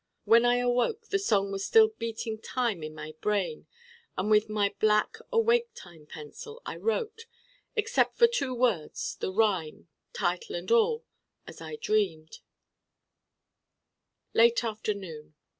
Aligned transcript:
When 0.25 0.45
I 0.45 0.55
awoke 0.55 1.09
the 1.09 1.19
song 1.19 1.51
was 1.51 1.63
still 1.63 1.89
beating 1.89 2.39
time 2.41 2.81
in 2.81 2.95
my 2.95 3.13
brain. 3.21 3.67
And 4.17 4.31
with 4.31 4.49
my 4.49 4.73
black 4.79 5.17
awake 5.31 5.69
time 5.75 6.07
pencil 6.07 6.59
I 6.65 6.77
wrote, 6.77 7.27
except 7.75 8.17
for 8.17 8.25
two 8.25 8.55
words, 8.55 9.15
the 9.19 9.31
rhyme, 9.31 9.89
title 10.11 10.55
and 10.55 10.71
all, 10.71 11.05
as 11.45 11.61
I 11.61 11.75
dreamed: 11.75 12.39
LATE 14.33 14.63
AFTERNOON. 14.63 15.35